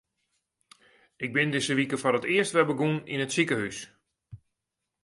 [1.25, 3.77] Ik bin dizze wike foar it earst wer begûn yn it sikehús.